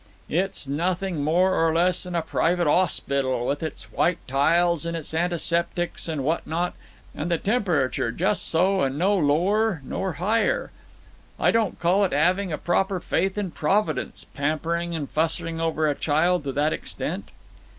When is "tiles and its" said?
4.27-5.13